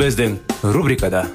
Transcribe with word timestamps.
Біздің 0.00 0.38
рубрикада 0.72 1.26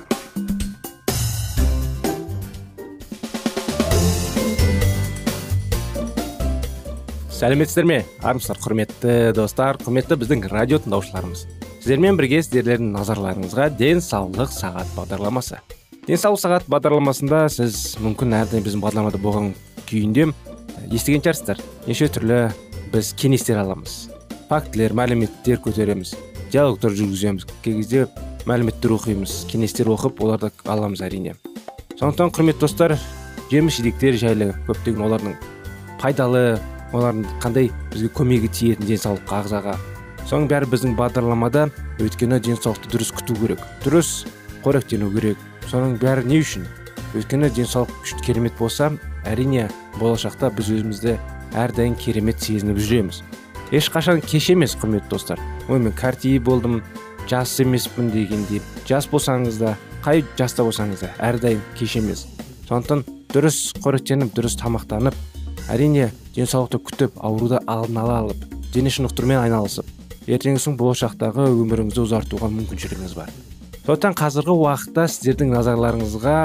сәлеметсіздер 7.29 7.85
ме 7.85 7.99
армысыздар 8.25 8.63
құрметті 8.63 9.13
достар 9.37 9.77
құрметті 9.83 10.17
біздің 10.23 10.47
радио 10.49 10.81
тыңдаушыларымыз 10.81 11.45
сіздермен 11.83 12.17
бірге 12.17 12.41
сіздердің 12.41 12.89
назарларыңызға 12.95 13.69
денсаулық 13.77 14.49
сағат 14.57 14.89
бағдарламасы 14.97 15.61
денсаулық 16.09 16.41
сағат 16.47 16.69
бағдарламасында 16.71 17.45
сіз 17.59 17.99
мүмкін 18.01 18.39
әрдайым 18.41 18.65
біздің 18.65 18.85
бағдарламада 18.87 19.21
болған 19.21 19.53
күйінде 19.85 20.31
естіген 20.89 21.21
шығарсыздар 21.21 21.61
неше 21.85 22.09
түрлі 22.17 22.47
біз 22.95 23.13
кеңестер 23.21 23.61
аламыз 23.61 24.07
фактілер 24.49 24.97
мәліметтер 24.97 25.61
көтереміз 25.61 26.17
диалогтар 26.49 26.97
жүргіземіз 26.97 27.45
кей 27.61 27.83
кезде 27.83 28.07
мәліметтер 28.45 28.93
оқимыз 28.93 29.43
кеңестер 29.49 29.89
оқып 29.89 30.19
оларды 30.21 30.51
аламыз 30.69 31.01
әрине. 31.01 31.33
Сондықтан 31.97 32.29
құрметті 32.35 32.61
достар 32.61 32.93
жеміс 33.49 33.79
жидектер 33.79 34.17
жайлы 34.21 34.51
көптеген 34.67 35.01
олардың 35.07 35.33
пайдалы 36.01 36.59
олардың 36.93 37.25
қандай 37.41 37.71
бізге 37.93 38.11
көмегі 38.13 38.51
тиетін 38.53 38.85
денсаулыққа 38.91 39.39
ағзаға. 39.41 39.75
Соның 40.29 40.49
бәрі 40.51 40.69
біздің 40.69 40.93
бағдарламада 40.99 41.67
өйткені 42.01 42.39
денсаулықты 42.45 42.91
дұрыс 42.93 43.13
күту 43.17 43.37
керек 43.39 43.63
дұрыс 43.85 44.27
қоректену 44.65 45.09
керек. 45.15 45.41
Соның 45.71 45.97
бәрі 46.01 46.27
не 46.29 46.41
үшін? 46.43 46.67
Өйткені 47.17 47.49
денсаулық 47.49 48.21
керемет 48.25 48.53
болса 48.59 48.91
әрине 49.25 49.71
болашақта 49.97 50.51
біз 50.53 50.69
өзімізді 50.75 51.17
әрдайым 51.57 51.97
керемет 51.97 52.41
сезініп 52.43 52.77
жүреміз. 52.77 53.23
Ешқашан 53.73 54.21
кеш 54.21 54.51
емес 54.53 54.75
құрметті 54.77 55.09
достар. 55.09 55.41
Ой 55.69 55.79
мен 55.79 55.93
кәртейі 55.95 56.39
болдым. 56.43 56.83
Жас 57.29 57.59
емеспін 57.59 58.11
дегендей 58.13 58.61
жас 58.87 59.07
болсаңыз 59.11 59.59
да 59.61 59.75
қай 60.05 60.23
жаста 60.37 60.65
болсаңыз 60.65 61.05
да 61.05 61.11
әрдайым 61.19 61.63
кеш 61.77 61.95
емес. 61.99 62.25
Сондықтан 62.69 63.03
дұрыс 63.33 63.71
қоректеніп 63.81 64.35
дұрыс 64.37 64.57
тамақтанып 64.61 65.17
әрине 65.71 66.11
денсаулықты 66.35 66.81
күтіп 66.89 67.17
ауруды 67.17 67.59
алдын 67.65 68.01
ала 68.03 68.19
алып 68.25 68.45
дене 68.73 68.93
шынықтырумен 68.93 69.41
айналысып 69.41 69.89
ертеңгісін 70.27 70.77
болашақтағы 70.79 71.49
өміріңізді 71.53 72.05
ұзартуға 72.05 72.49
мүмкіншілігіңіз 72.53 73.17
бар. 73.17 73.33
Сондықтан 73.85 74.17
қазіргі 74.17 74.55
уақытта 74.55 75.09
сіздердің 75.13 75.53
назарларыңызға 75.53 76.37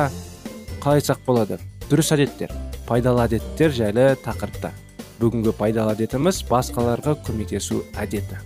қалай 0.83 1.01
айтсақ 1.01 1.25
болады? 1.25 1.61
Дұрыс 1.89 2.13
әдеттер 2.17 2.53
пайдалы 2.91 3.23
әдеттер 3.29 3.71
жайлы 3.71 4.05
тақырыпта. 4.25 4.73
Бүгінгі 5.21 5.53
пайдалы 5.55 5.95
әдетіміз 5.95 6.41
басқаларға 6.49 7.15
көмектесу 7.27 7.85
әдеті. 7.95 8.41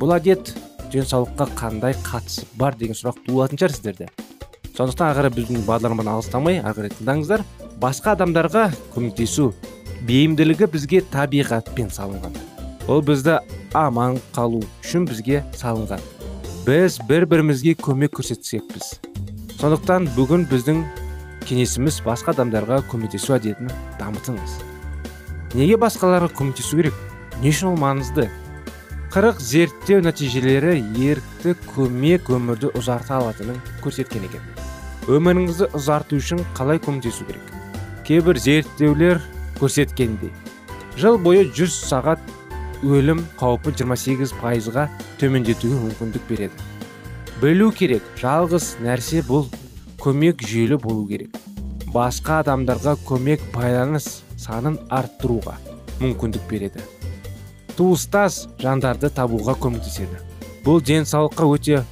Бұл 0.00 0.16
әдет 0.16 0.50
денсаулыққа 0.94 1.48
қандай 1.58 1.94
қатысы 2.06 2.46
бар 2.58 2.76
деген 2.78 2.94
сұрақ 2.94 3.18
туылатын 3.26 3.58
шығар 3.58 3.74
сіздерде. 3.74 4.08
сондықтан 4.76 5.10
ары 5.10 5.18
қарай 5.18 5.32
біздің 5.34 5.64
бағдарламаны 5.66 6.10
алыстамай 6.14 6.60
ары 6.60 6.74
қарай 6.74 6.92
тыңдаңыздар. 6.98 7.44
басқа 7.82 8.14
адамдарға 8.14 8.64
көмектесу 8.94 9.52
бейімділігі 10.06 10.66
бізге 10.70 11.00
табиғатпен 11.12 11.90
салынған. 11.90 12.36
ол 12.88 13.02
бізді 13.02 13.38
аман 13.74 14.20
қалу 14.34 14.62
үшін 14.82 15.08
бізге 15.10 15.42
салынған. 15.54 16.00
біз 16.66 17.00
бір 17.08 17.26
бірімізге 17.26 17.74
көмек 17.74 18.14
көрсетсекпіз. 18.20 19.00
сондықтан 19.60 20.08
бүгін 20.14 20.46
біздің 20.50 20.84
кеңесіміз 21.44 22.02
басқа 22.06 22.32
адамдарға 22.34 22.84
көмектесу 22.90 23.34
әдетін 23.34 23.70
дамытыңыз. 23.98 24.62
неге 25.54 25.76
басқаларға 25.76 26.30
көмектесу 26.38 26.76
керек? 26.76 26.94
не 27.42 27.50
үшін 27.50 27.74
ол 27.74 27.78
маңызды? 27.78 28.30
Қырық 29.14 29.38
зерттеу 29.38 30.00
нәтижелері 30.02 30.72
ерікті 30.98 31.52
көмек 31.70 32.32
өмірді 32.34 32.72
ұзарта 32.74 33.20
алатынын 33.20 33.60
көрсеткен 33.84 34.24
екен. 34.26 34.42
Өміріңізді 35.06 35.68
ұзарту 35.78 36.18
үшін 36.18 36.40
қалай 36.58 36.80
көмектесу 36.82 37.22
керек? 37.28 37.52
Кейбір 38.08 38.40
зерттеулер 38.42 39.20
көрсеткендей 39.60 40.32
жыл 40.98 41.20
бойы 41.22 41.44
100 41.46 41.76
сағат 41.76 42.26
өлім 42.82 43.22
қаупі 43.38 43.76
28 43.78 44.34
пайызға 44.40 44.88
төмендетуге 45.22 45.78
мүмкіндік 45.84 46.26
береді. 46.32 46.66
Білу 47.38 47.70
керек 47.70 48.02
жалғыз 48.18 48.72
нәрсе 48.82 49.22
бұл 49.30 49.46
көмек 50.02 50.42
жүйелі 50.42 50.80
болу 50.82 51.06
керек. 51.06 51.38
Басқа 51.94 52.42
адамдарға 52.42 52.98
көмек 53.06 53.46
байланыс 53.54 54.24
санын 54.42 54.82
арттыруға 54.90 55.54
мүмкіндік 56.02 56.50
береді. 56.50 56.82
Туыстас 57.76 58.46
жандарды 58.62 59.10
табуға 59.10 59.56
көмектеседі. 59.60 60.20
Бұл 60.64 60.80
денсаулыққа 60.84 61.48
өте 61.54 61.82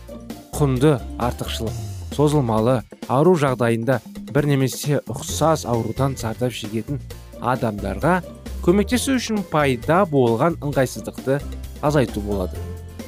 құнды 0.56 0.97
артықшылық. 1.19 1.75
Созылмалы 2.16 2.82
ауру 3.09 3.34
жағдайында 3.41 4.00
бір 4.32 4.48
немесе 4.48 5.00
ұқсас 5.10 5.66
аурудан 5.69 6.16
зардап 6.21 6.53
шегетін 6.56 7.00
адамдарға 7.41 8.21
көмектесу 8.65 9.16
үшін 9.19 9.42
пайда 9.50 10.03
болған 10.09 10.59
ыңғайсыздықты 10.62 11.41
азайту 11.82 12.21
болады. 12.25 12.56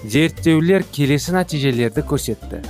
Зерттеулер 0.04 0.84
келесі 0.92 1.32
нәтижелерді 1.36 2.04
көрсетті. 2.04 2.60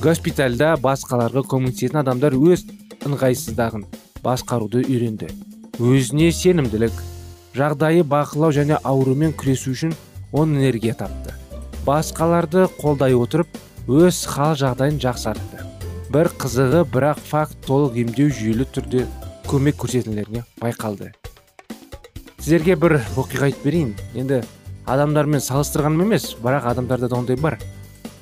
Госпитальда 0.00 0.76
басқаларға 0.80 1.42
көмектесетін 1.50 2.00
адамдар 2.00 2.36
өз 2.38 2.64
ыңғайсыздығын 3.04 3.84
басқаруды 4.24 4.84
үйренді. 4.86 5.28
Өзіне 5.80 6.30
сенімділік 6.32 6.92
жағдайы 7.56 8.04
бақылау 8.06 8.52
және 8.54 8.78
аурумен 8.84 9.34
күресу 9.36 9.72
үшін 9.74 9.94
он 10.32 10.56
энергия 10.56 10.94
тапты. 10.94 11.34
Басқаларды 11.86 12.66
қолдай 12.80 13.16
отырып 13.18 13.48
өз 13.88 14.24
хал 14.30 14.54
жағдайын 14.60 15.00
жақсартты. 15.02 15.66
Бір 16.10 16.30
қызығы 16.40 16.84
бірақ 16.92 17.20
факт 17.30 17.58
толық 17.66 17.98
емдеу 18.02 18.30
жүйелі 18.30 18.66
түрде 18.74 19.06
көмек 19.50 19.78
көрсетулеріне 19.82 20.44
байқалды. 20.60 21.12
Сіздерге 22.38 22.76
бір 22.76 22.98
оқиға 23.16 23.50
айтып 23.50 23.68
берейін. 23.68 23.94
Енді 24.14 24.42
адамдармен 24.86 25.42
салыстырғаным 25.44 26.08
емес 26.08 26.32
бірақ 26.42 26.72
адамдарда 26.72 27.08
да 27.08 27.20
ондай 27.22 27.36
бар. 27.36 27.58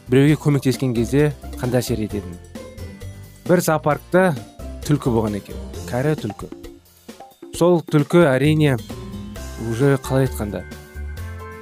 Біреуге 0.09 0.39
көмектескен 0.41 0.95
кезде 0.97 1.33
қандай 1.61 1.83
әсер 1.83 2.01
ететінін 2.05 2.49
бір 3.49 3.63
зоопаркта 3.65 4.35
түлкі 4.85 5.09
болған 5.15 5.39
екен. 5.39 5.57
Кәрі 5.89 6.13
түлкі. 6.21 6.51
Сол 7.57 7.79
түлкі 7.81 8.27
әрине 8.29 8.75
уже 9.67 9.97
қалай 9.99 10.29
айтқанда 10.29 10.63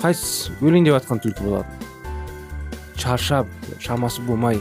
қайсы 0.02 0.52
өлейін 0.60 0.86
деп 0.88 0.98
жатқан 0.98 1.22
түлкі 1.24 1.46
болатын. 1.46 1.84
Шаршап 2.96 3.46
шамасы 3.80 4.22
болмай 4.26 4.60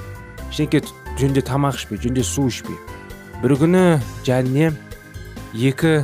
ештеңке 0.50 0.82
жөнде 1.20 1.44
тамақ 1.44 1.80
ішпей 1.80 2.00
жөнде 2.00 2.24
су 2.24 2.48
ішпей 2.48 2.78
бір 3.42 3.56
күні 3.60 3.84
жәніне 4.28 4.72
екі 5.56 5.98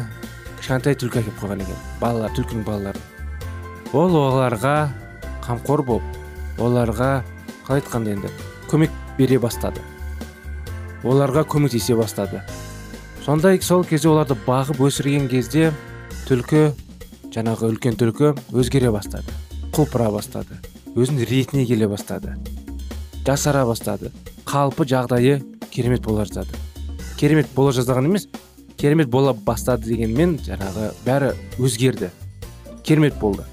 кішкентай 0.60 0.98
түлкі 1.00 1.22
әкеліп 1.22 1.40
қойған 1.42 1.64
екен 1.64 1.80
балалар 2.02 2.36
түлкінің 2.36 2.66
балалары. 2.68 3.00
Ол 3.94 4.16
оларға 4.16 4.76
қамқор 5.46 5.86
болып 5.88 6.60
оларға 6.60 7.24
қалай 7.66 7.82
айтқанда 7.82 8.16
енді 8.16 8.32
көмек 8.72 8.92
бере 9.18 9.40
бастады. 9.40 9.82
Оларға 11.04 11.44
көмектесе 11.50 11.96
бастады. 11.98 12.44
Сондай 13.26 13.60
сол 13.62 13.84
кезде 13.86 14.10
оларды 14.10 14.38
бағып 14.46 14.80
өсірген 14.86 15.28
кезде 15.32 15.72
түлкі 16.28 16.72
жаңағы 17.32 17.72
үлкен 17.72 17.98
түлкі 18.00 18.34
өзгере 18.52 18.92
бастады 18.92 19.36
құлпыра 19.76 20.12
бастады 20.12 20.60
өзінің 20.96 21.28
ретіне 21.30 21.66
келе 21.66 21.88
бастады 21.92 22.36
жасара 23.28 23.66
бастады 23.66 24.12
қалпы 24.46 24.88
жағдайы 24.88 25.42
керемет 25.72 26.04
бола 26.04 26.26
жаздады 26.26 26.60
керемет 27.18 27.48
бола 27.56 27.72
жаздаған 27.76 28.10
емес 28.12 28.28
керемет 28.82 29.10
бола 29.14 29.34
бастады 29.34 29.92
дегенмен 29.92 30.40
жаңағы 30.42 30.88
бәрі 31.06 31.36
өзгерді 31.62 32.10
керемет 32.84 33.14
болды. 33.22 33.44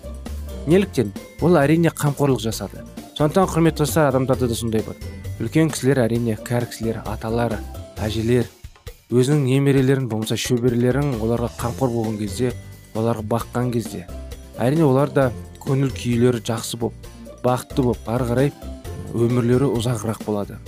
Неліктен 0.66 1.12
ол 1.44 1.58
әрине 1.60 1.90
қамқорлық 1.92 2.40
жасады. 2.40 2.80
Сондықтан 3.18 3.48
құрметті 3.52 3.84
достар 3.84 4.08
адамдарда 4.08 4.48
да 4.48 4.54
сондай 4.56 4.82
бар. 4.86 4.96
Үлкен 5.38 5.68
кісілер 5.72 6.00
әрине 6.06 6.38
кәрі 6.48 6.70
кісілер 6.70 7.02
аталар 7.04 7.58
әжелер 8.00 8.48
өзінің 9.12 9.44
немерелерін 9.48 10.08
болмаса 10.08 10.36
шөберелерін 10.36 11.18
оларға 11.20 11.50
қамқор 11.60 11.92
болған 11.92 12.18
кезде 12.20 12.52
оларға 12.98 13.26
баққан 13.34 13.72
кезде. 13.74 14.06
Әрине 14.58 14.84
олар 14.86 15.12
да 15.14 15.30
көңіл 15.64 15.92
күйлері 15.94 16.42
жақсы 16.44 16.80
болып 16.80 17.10
бақытты 17.44 17.84
болып 17.86 18.10
ары 18.10 18.30
қарай 18.30 18.52
өмірлері 19.14 19.70
ұзағырақ 19.78 20.24
болады. 20.26 20.58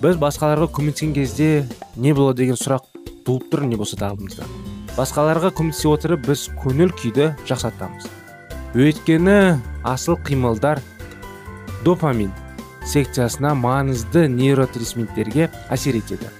Біз 0.00 0.16
басқаларға 0.20 0.70
көмектескен 0.72 1.12
кезде 1.16 1.50
не 1.96 2.16
болады 2.16 2.44
деген 2.44 2.56
сұрақ 2.60 2.88
туып 3.26 3.52
тұр 3.52 3.68
не 3.68 3.76
болса 3.76 3.96
да 4.00 4.10
алдымызда 4.10 4.48
басқаларға 4.96 5.50
көмектесе 5.52 5.90
отырып 5.92 6.22
біз 6.30 6.46
көңіл 6.62 6.92
күйді 6.96 7.28
жақсартамыз. 7.48 8.06
Өйткені 8.76 9.58
асыл 9.84 10.16
қимылдар 10.24 10.80
допамин 11.84 12.32
секциясына 12.86 13.52
маңызды 13.58 14.26
нейротрансмиттерге 14.32 15.50
әсер 15.72 15.98
етеді. 16.00 16.30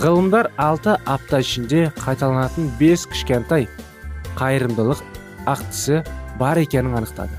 Ғылымдар 0.00 0.48
алты 0.56 0.96
апта 1.04 1.42
ішінде 1.42 1.90
қайталанатын 1.98 2.70
бес 2.80 3.04
кішкентай 3.10 3.68
қайырымдылық 4.38 5.00
актісі 5.50 6.02
бар 6.38 6.60
екенін 6.62 6.98
анықтады. 7.00 7.36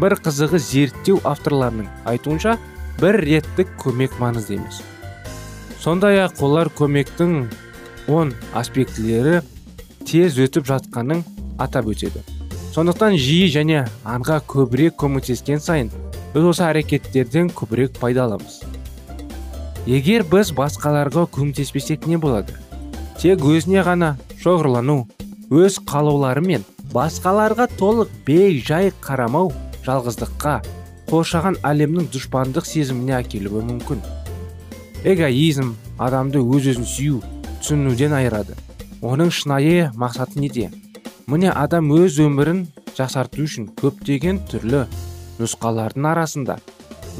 Бір 0.00 0.16
қызығы 0.24 0.58
зерттеу 0.58 1.20
авторларының 1.24 1.88
айтуынша 2.10 2.56
бір 3.00 3.20
реттік 3.22 3.70
көмек 3.82 4.16
маңызды 4.22 4.58
емес. 4.58 4.82
Сондай 5.80 6.22
ақ 6.24 6.42
олар 6.46 6.70
көмектің 6.72 7.48
он 8.08 8.32
аспектілері 8.54 9.42
тез 10.04 10.38
өтіп 10.40 10.66
жатқанын 10.70 11.24
атап 11.58 11.90
өтеді. 11.92 12.24
Сондықтан 12.74 13.14
жиі 13.14 13.50
және 13.54 13.84
анға 14.02 14.40
көбірек 14.50 14.96
көмектескен 14.98 15.62
сайын 15.62 15.92
біз 16.34 16.48
осы 16.50 16.64
әрекеттерден 16.66 17.52
көбірек 17.54 18.00
пайда 18.00 18.24
аламыз 18.26 18.64
егер 19.86 20.24
біз 20.24 20.50
басқаларға 20.56 21.26
көмектеспесек 21.30 22.08
не 22.08 22.16
болады? 22.16 22.54
Тек 23.20 23.44
өзіне 23.44 23.84
ғана 23.84 24.14
шоғырлану 24.40 25.04
өз 25.54 25.76
қалаулары 25.86 26.42
мен 26.42 26.64
басқаларға 26.90 27.68
толық 27.78 28.10
бей 28.26 28.56
жай 28.66 28.90
қарамау 29.04 29.52
жалғыздыққа 29.84 30.54
қоршаған 31.10 31.58
әлемнің 31.68 32.08
дұшпандық 32.10 32.66
сезіміне 32.66 33.14
әкелуі 33.20 33.62
мүмкін. 33.68 34.00
Эгоизм 35.06 35.74
адамды 36.02 36.42
өз 36.42 36.66
өзін 36.72 36.88
сүю 36.88 37.20
түсінуден 37.60 38.16
айырады. 38.18 38.56
Оның 39.04 39.30
шынайы 39.30 39.92
мақсаты 39.94 40.40
неде? 40.42 40.70
Міне 41.30 41.52
адам 41.52 41.92
өз 41.94 42.18
өмірін 42.24 42.66
жақсарту 42.96 43.46
үшін 43.46 43.70
көптеген 43.78 44.42
түрлі 44.50 44.84
нұсқалардың 45.38 46.10
арасында 46.10 46.58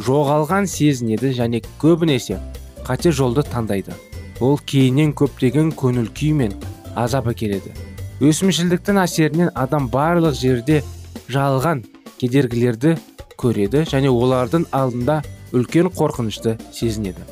жоғалған 0.08 0.66
сезінеді 0.66 1.34
және 1.38 1.62
көбінесе 1.78 2.40
қате 2.88 3.14
жолды 3.14 3.46
таңдайды. 3.46 3.94
Ол 4.40 4.58
кейіннен 4.58 5.14
көптеген 5.14 5.74
көңіл 5.78 6.10
күй 6.10 6.32
мен 6.34 6.56
азап 6.98 7.28
әкеледі 7.30 7.93
өсімшілдіктің 8.22 9.00
әсерінен 9.02 9.50
адам 9.58 9.88
барлық 9.90 10.36
жерде 10.38 10.82
жалған 11.26 11.82
кедергілерді 12.20 12.94
көреді 13.40 13.82
және 13.90 14.12
олардың 14.12 14.68
алдында 14.70 15.22
үлкен 15.54 15.90
қорқынышты 15.90 16.56
сезінеді. 16.72 17.24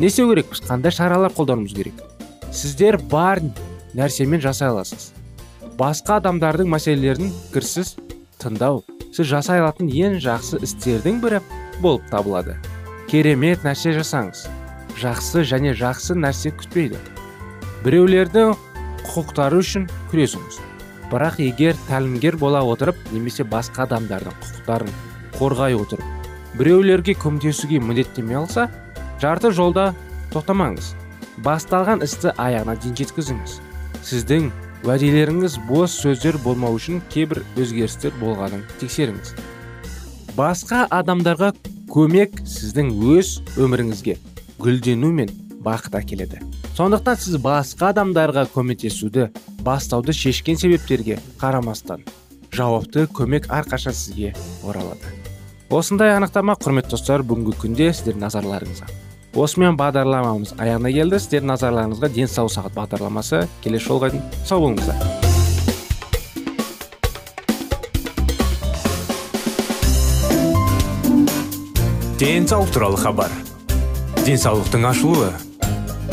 Не 0.00 0.08
істеу 0.08 0.28
керекпіз? 0.28 0.62
Қандай 0.68 0.92
шаралар 0.92 1.32
қолдануымыз 1.32 1.74
керек? 1.76 2.00
Сіздер 2.52 2.98
бар 3.10 3.40
нәрсемен 3.96 4.40
жасай 4.44 4.68
аласыз. 4.68 5.12
Басқа 5.78 6.20
адамдардың 6.20 6.68
мәселелерін 6.68 7.32
кірсіз 7.54 7.94
тыңдау 8.42 8.82
сіз 9.12 9.28
жасай 9.28 9.60
алатын 9.60 9.88
ең 9.92 10.18
жақсы 10.20 10.60
істердің 10.64 11.20
бірі 11.24 11.40
болып 11.80 12.04
табылады. 12.12 12.56
Керемет 13.08 13.64
нәрсе 13.64 13.92
жасаңыз. 13.96 14.46
Жақсы 15.00 15.44
және 15.48 15.72
жақсы 15.76 16.16
нәрсе 16.16 16.52
күтпейді. 16.56 17.00
Біреулердің 17.84 18.54
құқықтары 19.08 19.60
үшін 19.62 19.86
күресіңіз. 20.12 20.58
Бірақ 21.12 21.38
егер 21.44 21.76
тәлімгер 21.88 22.38
бола 22.40 22.62
отырып 22.64 22.96
немесе 23.12 23.44
басқа 23.44 23.86
адамдардың 23.86 24.36
құқықтарын 24.42 24.98
қорғай 25.36 25.76
отырып 25.76 26.22
біреулерге 26.58 27.14
көмектесуге 27.16 27.80
міндеттеме 27.80 28.36
алса 28.36 28.68
жарты 29.20 29.52
жолда 29.52 29.92
тоқтамаңыз. 30.32 30.92
Басталған 31.44 32.04
істі 32.04 32.32
аяғына 32.36 32.76
дейін 32.82 32.96
жеткізіңіз. 33.00 33.54
Сіздің 34.04 34.50
уәделеріңіз 34.84 35.58
бос 35.68 35.94
сөздер 36.02 36.36
болмау 36.44 36.76
үшін 36.76 37.00
кейбір 37.12 37.42
өзгерістер 37.56 38.12
болғанын 38.20 38.66
тексеріңіз. 38.82 39.32
Басқа 40.36 40.86
адамдарға 40.92 41.52
көмек 41.92 42.42
сіздің 42.48 42.92
өз 43.16 43.38
өміріңізге 43.60 44.18
гүлдену 44.60 45.12
мен 45.12 45.32
бақыт 45.64 45.96
әкеледі. 46.02 46.42
Сондықтан 46.72 47.18
сіз 47.20 47.36
басқа 47.44 47.90
адамдарға 47.92 48.46
көмектесуді 48.54 49.28
бастауды 49.64 50.14
шешкен 50.16 50.56
себептерге 50.56 51.18
қарамастан 51.40 52.00
жауапты 52.52 53.04
көмек 53.12 53.48
әрқашан 53.52 53.92
сізге 53.96 54.32
оралады. 54.64 55.12
Осындай 55.72 56.12
анықтама 56.16 56.56
құрметті 56.60 56.92
достар 56.92 57.22
бүгінгі 57.24 57.54
күнде 57.60 57.90
сіздердің 57.92 58.24
назарларыңызға. 58.26 58.88
Осымен 59.40 59.78
бағдарламамыз 59.80 60.52
аяғына 60.60 60.92
келді. 60.92 61.20
Сіздердің 61.20 61.48
назарларыңызға 61.52 62.10
денсаулық 62.12 62.52
сағат 62.52 62.76
бағдарламасы 62.76 63.46
келесі 63.64 63.88
жолға 63.88 64.10
дейін. 64.12 64.26
Сау 64.44 64.66
болыңыздар. 64.66 64.96
Денсаулық 72.20 72.76
туралы 72.76 73.00
хабар. 73.00 73.32
Денсаулықтың 74.26 74.84
ашылуы. 74.92 75.32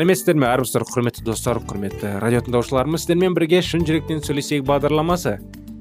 Сәлеметсіздер 0.00 0.38
ме? 0.40 0.46
армысыздар 0.48 0.86
құрметті 0.88 1.22
достар 1.26 1.58
құрметті 1.60 2.14
радио 2.22 2.40
тыңдаушыларымыз 2.46 3.02
сіздермен 3.02 3.34
бірге 3.36 3.58
шын 3.60 3.82
жүректен 3.84 4.22
сөйлесейік 4.24 4.64
бағдарламасы. 4.64 5.34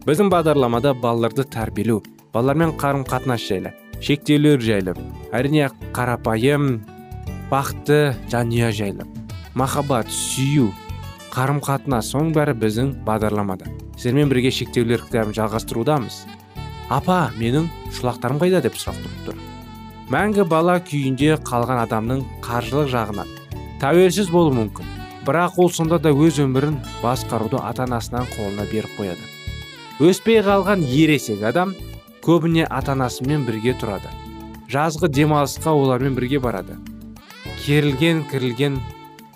Біздің 0.04 0.28
бағдарламада 0.34 0.92
балаларды 1.00 1.46
тәрбиелеу 1.48 2.02
балалармен 2.34 2.74
қарым 2.82 3.06
қатынас 3.08 3.46
жайлы 3.48 3.72
шектеулер 4.04 4.60
жайлы 4.60 4.98
әрине 5.32 5.70
қарапайым 5.96 6.82
бақытты 7.48 8.02
жанұя 8.36 8.74
жайлы 8.76 9.08
махаббат 9.56 10.12
сүю 10.12 10.68
қарым 11.32 11.64
қатынас 11.64 12.12
соның 12.12 12.36
бәрі 12.36 12.60
біздің 12.60 12.92
бағдарламада. 13.08 13.72
Сіздермен 13.96 14.36
бірге 14.36 14.52
шектеулер 14.52 15.08
кітабын 15.08 15.32
жалғастырудамыз. 15.40 16.26
Апа 16.92 17.30
менің 17.40 17.72
шұлақтарым 17.96 18.44
қайда 18.44 18.66
деп 18.68 18.76
сұрақ 18.76 19.00
туып 19.00 19.28
тұр. 19.30 19.44
Мәңгі 20.12 20.50
бала 20.50 20.82
күйінде 20.84 21.38
қалған 21.48 21.86
адамның 21.88 22.26
қаржылық 22.44 22.92
жағынан 22.92 23.39
тәуелсіз 23.80 24.30
болуы 24.32 24.56
мүмкін. 24.58 24.88
Бірақ 25.28 25.60
ол 25.62 25.70
сонда 25.72 26.00
да 26.04 26.12
өз 26.12 26.40
өмірін 26.44 26.80
басқаруды 27.04 27.60
ата 27.64 27.86
анасынан 27.86 28.28
қолына 28.34 28.66
беріп 28.72 28.96
қояды. 28.98 29.26
Өспей 30.00 30.42
қалған 30.44 30.84
ересек 30.84 31.44
адам 31.44 31.76
көбіне 32.24 32.66
ата 32.70 32.94
анасымен 32.96 33.46
бірге 33.48 33.76
тұрады. 33.80 34.12
Жазғы 34.72 35.10
демалысқа 35.12 35.72
олармен 35.76 36.16
бірге 36.16 36.40
барады. 36.40 36.78
Керілген 37.66 38.24
кірілген 38.32 38.80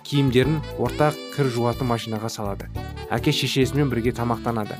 киімдерін 0.04 0.60
ортақ 0.78 1.16
кір 1.36 1.48
жуатын 1.52 1.88
машинаға 1.88 2.28
салады. 2.32 2.68
Әке 3.12 3.32
шешесімен 3.32 3.92
бірге 3.92 4.12
тамақтанады. 4.16 4.76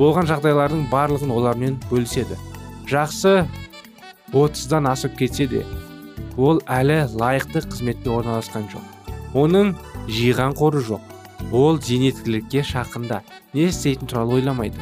Болған 0.00 0.28
жағдайлардың 0.28 0.88
барлығын 0.92 1.32
олармен 1.32 1.78
бөліседі. 1.90 2.36
Жақсы 2.88 3.46
отыздан 4.32 4.88
асып 4.90 5.16
кетсе 5.20 5.46
де 5.48 5.64
ол 6.36 6.60
әлі 6.68 7.06
лайықты 7.16 7.64
қызметте 7.64 8.12
орналасқан 8.12 8.68
жоқ. 8.72 8.95
Оның 9.42 9.74
жиған 10.08 10.56
қоры 10.56 10.82
жоқ. 10.86 11.00
Ол 11.52 11.78
зейнеткерлікке 11.78 12.62
шақында 12.64 13.20
не 13.54 13.68
істейтін 13.68 14.08
туралы 14.08 14.40
ойламайды. 14.40 14.80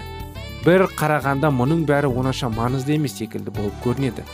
Бір 0.64 0.87
қарағанда 0.96 1.50
мұның 1.52 1.82
бәрі 1.88 2.08
оңаша 2.08 2.49
маңызды 2.52 2.94
емес 2.96 3.18
секілді 3.18 3.52
болып 3.52 3.75
көрінеді. 3.84 4.25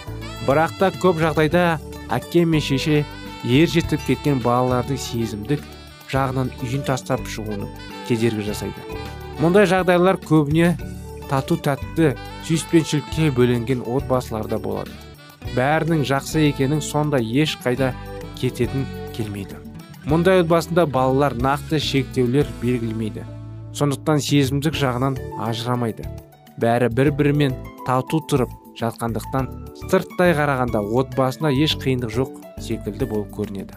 Бірақ 0.47 0.77
та 0.79 0.91
көп 0.95 1.19
жағдайда 1.25 1.81
әке 2.13 2.45
мен 2.45 2.63
шеше 2.63 3.05
ер 3.45 3.71
жетіп 3.73 4.05
кеткен 4.07 4.43
балалардың 4.45 5.01
сезімдік 5.01 5.65
жағынан 6.13 6.53
үйін 6.63 6.85
тастап 6.87 7.25
шығуын 7.27 7.67
кедергі 8.09 8.47
жасайды. 8.51 9.01
Мұндай 9.41 9.67
жағдайлар 9.71 10.21
көбіне 10.21 10.75
тату 11.31 11.57
тәтті 11.57 12.13
сүйіспеншілікке 12.47 13.31
бөленген 13.37 13.87
отбасыларда 13.87 14.59
болады. 14.61 14.93
Бәрінің 15.57 16.05
жақсы 16.07 16.45
екенін 16.51 16.83
сонда 16.85 17.23
ешқайда 17.23 17.95
кететін 18.39 18.87
келмейді. 19.17 19.70
Мұндай 20.09 20.41
отбасында 20.41 20.87
балалар 20.89 21.35
нақты 21.37 21.81
шектеулер 21.83 22.49
белгілемейді. 22.63 23.25
Сондықтан 23.77 24.23
сезімдік 24.25 24.77
жағынан 24.79 25.19
ажырамайды. 25.45 26.07
Бәрі 26.61 26.89
бір 26.95 27.11
бірімен 27.19 27.57
тату 27.87 28.23
тұрып 28.31 28.53
жатқандықтан 28.81 29.49
сырттай 29.83 30.33
қарағанда 30.39 30.81
отбасына 30.81 31.53
еш 31.53 31.77
қиындық 31.83 32.15
жоқ 32.17 32.39
секілді 32.65 33.09
болып 33.11 33.35
көрінеді. 33.37 33.77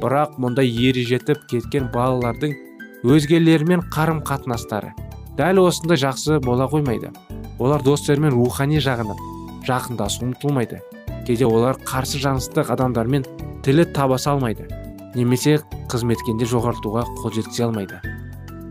Бірақ 0.00 0.38
мұндай 0.40 0.72
ері 0.88 1.04
жетіп 1.10 1.44
кеткен 1.50 1.90
балалардың 1.94 2.56
өзгелермен 3.04 3.84
қарым 3.94 4.24
қатынастары 4.24 4.94
дәл 5.38 5.60
осындай 5.66 6.00
жақсы 6.00 6.40
бола 6.40 6.68
қоймайды. 6.72 7.12
Олар 7.58 7.82
достарымен 7.84 8.32
рухани 8.34 8.80
жағынан 8.82 9.20
жақындасу 9.66 10.24
ұмытылмайды 10.26 10.80
кейде 11.26 11.46
олар 11.48 11.78
қарсы 11.86 12.20
жаныстық 12.20 12.72
адамдармен 12.74 13.24
тілі 13.64 13.86
табаса 13.96 14.32
алмайды 14.34 14.66
немесе 15.14 15.58
қызметкенде 15.90 16.46
жоғартуға 16.48 17.04
қол 17.20 17.32
жеткізе 17.34 17.66
алмайды. 17.68 18.00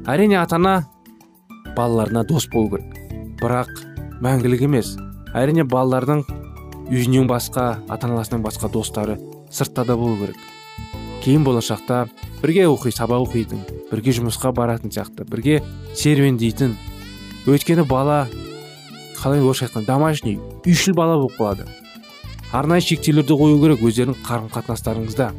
Әрине 0.09 0.37
ата 0.41 0.57
ана 0.59 0.75
балаларына 1.77 2.23
дос 2.27 2.47
болу 2.51 2.75
керек. 2.75 2.97
Бірақ 3.41 3.71
мәңгілік 4.23 4.65
емес. 4.67 4.95
Әрине 5.33 5.63
балалардың 5.63 6.23
үйінен 6.91 7.29
басқа 7.29 7.77
ата 7.87 8.07
аналарынан 8.07 8.43
басқа 8.43 8.69
достары 8.71 9.17
сыртта 9.51 9.85
да 9.87 9.95
болу 9.97 10.17
керек. 10.19 10.37
Кейін 11.23 11.45
болашақта 11.47 12.07
бірге 12.41 12.67
оқи 12.67 12.91
сабақ 12.91 13.29
оқитын 13.29 13.63
бірге 13.91 14.11
жұмысқа 14.19 14.51
баратын 14.51 14.91
сияқты 14.91 15.23
бірге 15.29 15.61
серуендейтін. 15.95 16.75
Өйткені 17.47 17.87
бала 17.87 18.27
қалай 19.21 19.39
орысша 19.39 19.69
айтқанда 19.69 19.87
домашний 19.87 20.39
үйшіл 20.65 20.93
бала 20.93 21.15
болып 21.21 21.39
қалады. 21.39 21.67
Арнайы 22.51 22.83
шектеулерді 22.83 23.33
қою 23.39 23.61
керек 23.63 23.81
өздерінің 23.87 24.19
қарым 24.27 24.51
қатынастарыңызда 24.51 25.31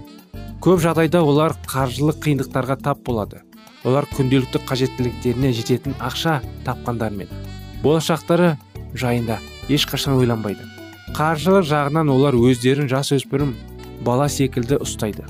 көп 0.65 0.81
жағдайда 0.81 1.21
олар 1.21 1.53
қаржылық 1.69 2.23
қиындықтарға 2.25 2.79
тап 2.81 3.03
болады. 3.05 3.43
Олар 3.85 4.07
күнделікті 4.09 4.63
қажеттіліктеріне 4.65 5.51
жететін 5.53 5.93
ақша 6.01 6.39
тапқандармен. 6.65 7.29
Болашақтары 7.83 8.55
жайында 8.97 9.37
ешқашан 9.69 10.15
ойланбайды. 10.17 10.65
Қаржылық 11.19 11.67
жағынан 11.69 12.09
олар 12.15 12.39
өздерін 12.39 12.89
жас 12.89 13.13
өспірім 13.13 13.53
бала 14.07 14.25
секілді 14.33 14.79
ұстайды. 14.81 15.27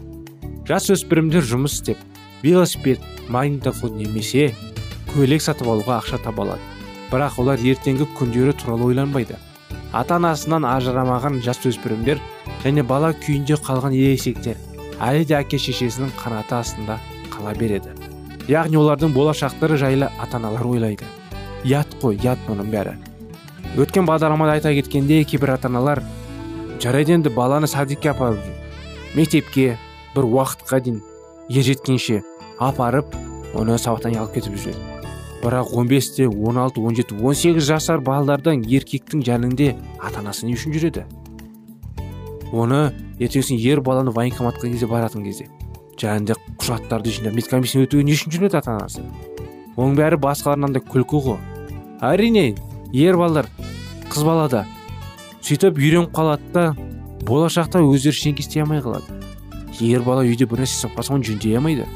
Жас 0.69 0.87
өспірімдер 0.95 1.43
жұмыс 1.43 1.81
істеп 1.81 1.99
велосипед 2.45 3.03
магнитофон 3.27 3.97
немесе 3.99 4.53
көйлек 5.17 5.43
сатып 5.43 5.67
алуға 5.67 5.97
ақша 5.99 6.21
таба 6.23 6.45
алады. 6.47 6.69
Бірақ 7.11 7.41
олар 7.43 7.59
ертеңгі 7.59 8.07
күндері 8.21 8.55
туралы 8.63 8.87
ойланбайды. 8.93 9.41
Ата 9.91 10.15
анасынан 10.21 10.63
ажырамаған 10.77 11.41
жасөспірімдер 11.43 12.23
және 12.63 12.87
бала 12.87 13.11
күйінде 13.19 13.59
қалған 13.67 13.99
ересектер 13.99 14.63
әлі 15.03 15.25
де 15.29 15.39
әке 15.39 15.59
шешесінің 15.59 16.13
қанаты 16.19 16.59
астында 16.59 16.99
қала 17.33 17.55
береді. 17.59 17.95
Яғни 18.49 18.79
олардың 18.79 19.15
болашақтары 19.15 19.79
жайлы 19.81 20.11
ата 20.21 20.37
аналар 20.37 20.67
ойлайды. 20.69 21.07
Ұят 21.65 21.97
қой 22.03 22.19
ұят 22.21 22.43
мұның 22.49 22.71
бәрі. 22.75 22.95
Өткен 23.81 24.07
бағдарламада 24.07 24.59
айта 24.59 24.75
кеткендей 24.77 25.25
кейбір 25.25 25.57
ата 25.57 25.71
аналар 25.71 26.03
жарайды 26.83 27.17
енді 27.17 27.33
баланы 27.33 27.67
садикке 27.67 28.13
апарып 28.13 28.45
мектепке 29.17 29.79
бір 30.15 30.29
уақытқа 30.29 30.81
дейін 30.85 31.01
ержеткенше 31.49 32.21
апарып 32.63 33.17
оны 33.55 33.79
сабақтан 33.81 34.19
алып 34.21 34.37
кетіп 34.37 34.59
жүреді 34.59 34.95
бірақ 35.45 35.73
15-те 35.73 36.29
16 36.29 36.81
17 36.81 37.19
18 37.21 37.61
жасар 37.65 38.01
балалардан 38.05 38.63
еркектің 38.65 39.25
жаныңде 39.27 39.75
ата 39.99 40.21
анасы 40.23 40.47
не 40.47 40.55
үшін 40.57 40.77
жүреді? 40.77 41.05
Оны 42.55 42.81
ертеңгісін 43.19 43.59
ер 43.59 43.83
баланы 43.85 44.15
военкоматқа 44.15 44.71
кезде 44.71 44.87
баратын 44.91 45.27
кезде 45.27 45.49
жанында 46.01 46.39
құжаттарды 46.61 47.13
жинап 47.19 47.35
медкомиссияны 47.39 47.89
өтуге 47.89 48.07
не 48.07 48.15
үшін 48.17 48.35
жүреді 48.35 48.61
ата 48.61 48.77
анасы 48.79 49.05
оның 49.77 49.99
бәрі 49.99 50.21
басқаларынан 50.23 50.75
да 50.75 50.83
күлкі 50.83 51.23
ғой 51.29 51.39
әрине 52.03 52.55
ер 52.93 53.19
балалар 53.21 53.51
қыз 54.11 54.27
балада 54.27 54.65
сөйтіп 55.45 55.79
үйреніп 55.79 56.13
қалады 56.17 56.53
да 56.55 56.67
болашақта 57.29 57.81
өздері 57.85 58.15
ештеңке 58.15 58.45
істей 58.45 58.63
алмай 58.63 58.81
қалады. 58.85 59.13
Ер 59.81 60.03
бала 60.05 60.23
үйде 60.25 60.47
бір 60.49 60.63
нәрсе 60.63 60.79
істеп 60.79 60.95
қалса 60.97 61.15
оны 61.15 61.27
жөндей 61.27 61.57
алмайды. 61.59 61.87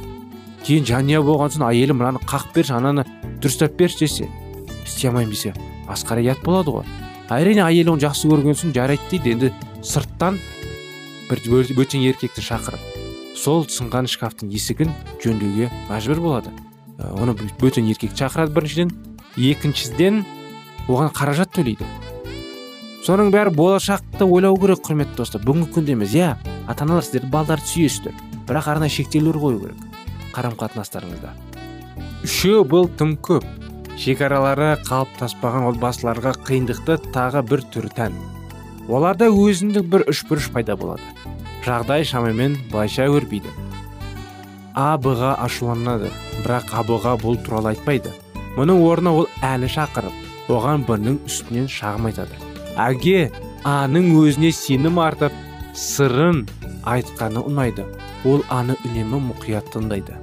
Кейін 0.65 0.87
жанұя 0.89 1.23
болған 1.25 1.53
соң 1.55 1.67
әйелі 1.69 1.97
мынаны 1.97 2.23
қағып 2.29 2.57
берші 2.57 2.75
ананы 2.77 3.05
дұрыстап 3.43 3.77
берші 3.79 4.05
десе 4.05 4.29
істей 4.85 5.09
алмаймын 5.11 5.33
десе 5.33 5.55
масқара 5.89 6.25
ұят 6.25 6.43
болады 6.45 6.75
ғой. 6.79 6.89
Әрине 7.33 7.65
әйелі 7.65 7.95
оны 7.95 8.05
жақсы 8.05 8.29
көрген 8.29 8.57
соң 8.59 8.75
жарайды 8.77 9.09
дейді. 9.13 9.33
Енді 9.37 9.53
сырттан 9.83 10.39
бір 11.29 11.43
бөтен 11.77 12.05
еркекті 12.07 12.45
шақырып 12.45 12.83
сол 13.39 13.67
сынған 13.71 14.09
шкафтың 14.11 14.51
есігін 14.53 14.93
жөндеуге 15.23 15.71
мәжбүр 15.89 16.23
болады. 16.25 16.53
Ә, 16.99 17.13
оны 17.15 17.37
бөтен 17.61 17.87
еркек 17.87 18.17
шақырады 18.19 18.55
біріншіден. 18.57 18.93
Екіншіден 19.37 20.25
оған 20.89 21.13
қаражат 21.15 21.53
төлейді. 21.55 21.87
Соның 23.07 23.31
бәрі 23.31 23.55
болашақты 23.55 24.27
ойлау 24.27 24.59
керек 24.59 24.83
құрметті 24.83 25.21
достар. 25.21 25.45
Бүгінгі 25.47 25.71
күнде 25.77 25.95
емес 25.95 26.17
иә 26.19 26.35
ата 26.67 26.85
аналар 26.85 27.07
сіздер 27.07 27.29
балдарды 27.31 27.71
сүйесіздер. 27.71 28.17
Бірақ 28.49 28.73
арнайы 28.75 28.91
шектеулер 28.91 29.39
қою 29.39 29.63
керек 29.63 29.87
қарым 30.35 30.59
қатынастарыңызда 30.59 31.37
үшеу 32.25 32.65
бұл 32.67 32.89
тым 32.99 33.15
көп. 33.23 33.47
Шекаралары 33.99 34.77
қалыптаспаған 34.87 35.69
отбасыларға 35.73 36.35
қиындықты 36.47 36.99
тағы 37.15 37.43
бір 37.47 37.65
түр 37.75 37.89
тән. 37.95 38.15
Оларда 38.89 39.29
өзіндік 39.29 39.89
бір 39.93 40.05
үшбұрыш 40.13 40.49
пайда 40.55 40.77
болады. 40.77 41.05
Жағдай 41.65 42.07
шамамен 42.09 42.57
былайша 42.73 43.09
өрбиді. 43.13 43.51
А 44.75 44.97
ға 44.97 45.35
ашуланады 45.43 46.11
бірақ 46.45 46.73
а 46.73 46.83
ға 46.83 47.17
бұл 47.21 47.37
туралы 47.45 47.75
айтпайды. 47.75 48.13
Мұның 48.57 48.83
орнына 48.87 49.13
ол 49.13 49.29
әлі 49.43 49.69
шақырып 49.71 50.49
оған 50.49 50.87
бірінің 50.89 51.19
үстінен 51.29 51.69
шағым 51.69 52.09
айтады. 52.09 52.39
Әге 52.79 53.31
аның 53.67 54.13
өзіне 54.17 54.53
сенім 54.55 54.99
артып 55.03 55.35
сырын 55.75 56.47
айтқаны 56.89 57.43
ұнайды. 57.45 57.85
Ол 58.25 58.43
аны 58.51 58.79
үнемі 58.87 59.21
мұқият 59.29 59.73
тыңдайды. 59.75 60.17